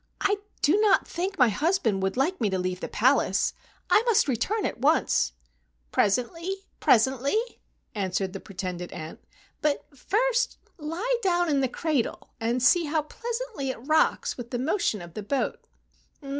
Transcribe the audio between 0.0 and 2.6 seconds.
"I do not think my husband would like me to